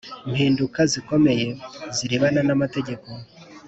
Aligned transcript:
Mpinduka 0.29 0.79
zikomeye 0.91 1.47
zirebana 1.97 2.39
n 2.47 2.49
amategeko 2.55 3.07